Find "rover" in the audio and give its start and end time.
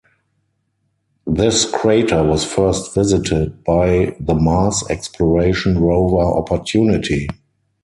5.79-6.17